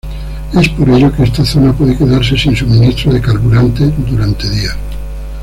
Es 0.59 0.67
por 0.69 0.89
ello 0.89 1.15
que 1.15 1.21
esta 1.25 1.45
zona 1.45 1.73
puede 1.73 1.95
quedarse 1.95 2.35
sin 2.35 2.55
suministro 2.55 3.13
de 3.13 3.21
carburantes 3.21 3.93
durante 4.09 4.49
días. 4.49 4.75